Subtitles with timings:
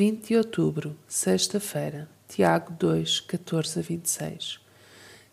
[0.00, 4.58] 20 de outubro, sexta-feira, Tiago 2, 14 a 26.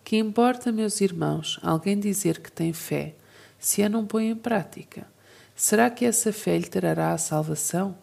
[0.03, 3.15] Que importa, meus irmãos, alguém dizer que tem fé,
[3.57, 5.07] se a não põe em prática?
[5.55, 7.97] Será que essa fé lhe trará a salvação?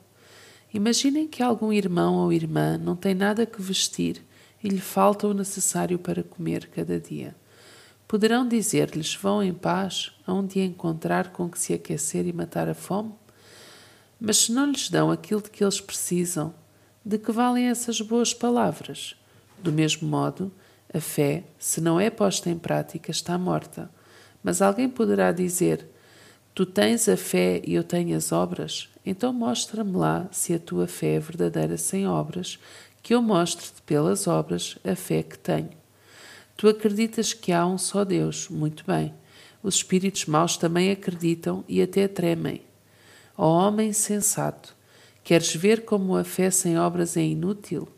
[0.72, 4.24] Imaginem que algum irmão ou irmã não tem nada que vestir
[4.62, 7.36] e lhe falta o necessário para comer cada dia.
[8.08, 13.12] Poderão dizer-lhes: vão em paz, aonde encontrar com que se aquecer e matar a fome?
[14.20, 16.54] Mas se não lhes dão aquilo de que eles precisam,
[17.04, 19.14] de que valem essas boas palavras?
[19.58, 20.50] Do mesmo modo,
[20.92, 23.90] a fé, se não é posta em prática, está morta.
[24.42, 25.86] Mas alguém poderá dizer:
[26.54, 28.88] Tu tens a fé e eu tenho as obras?
[29.04, 32.58] Então mostra-me lá se a tua fé é verdadeira sem obras,
[33.02, 35.70] que eu mostre-te pelas obras a fé que tenho.
[36.56, 39.12] Tu acreditas que há um só Deus, muito bem.
[39.62, 42.62] Os espíritos maus também acreditam e até tremem.
[43.36, 44.76] Ó homem sensato,
[45.22, 47.88] queres ver como a fé sem obras é inútil?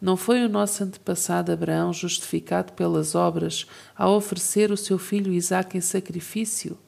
[0.00, 5.76] Não foi o nosso antepassado Abraão justificado pelas obras ao oferecer o seu filho Isaque
[5.76, 6.78] em sacrifício?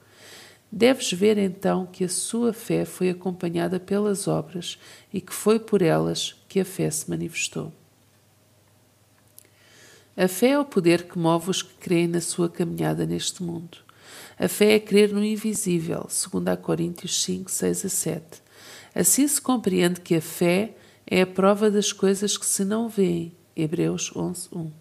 [0.72, 4.78] Deves ver então que a sua fé foi acompanhada pelas obras
[5.12, 7.72] e que foi por elas que a fé se manifestou.
[10.16, 13.78] A fé é o poder que move os que creem na sua caminhada neste mundo.
[14.38, 18.22] A fé é crer no invisível, segundo a Coríntios 5, 6 a 7.
[18.94, 20.74] Assim se compreende que a fé
[21.06, 23.32] é a prova das coisas que se não veem.
[23.56, 24.72] Hebreus 11, 1.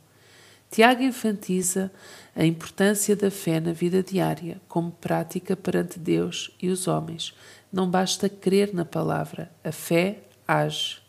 [0.72, 1.92] Tiago enfatiza
[2.36, 7.34] a importância da fé na vida diária, como prática perante Deus e os homens.
[7.72, 11.02] Não basta crer na palavra, a fé age.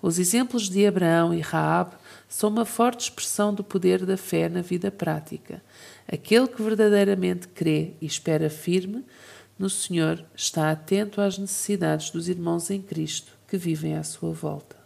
[0.00, 1.94] Os exemplos de Abraão e Raab
[2.28, 5.62] são uma forte expressão do poder da fé na vida prática.
[6.06, 9.04] Aquele que verdadeiramente crê e espera firme
[9.58, 14.85] no Senhor está atento às necessidades dos irmãos em Cristo que vivem à sua volta.